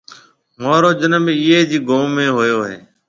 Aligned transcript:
مهارو 0.61 0.91
جنم 0.99 1.23
اِيئي 1.39 1.59
جيَ 1.69 1.79
گوم 1.87 2.07
۾ 2.23 2.25
هويو 2.35 2.59
هيَ۔ 2.69 2.77